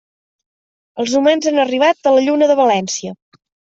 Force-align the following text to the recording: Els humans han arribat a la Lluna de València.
Els 1.03 1.13
humans 1.19 1.49
han 1.51 1.61
arribat 1.65 2.09
a 2.13 2.17
la 2.17 2.25
Lluna 2.29 2.49
de 2.53 2.57
València. 2.65 3.15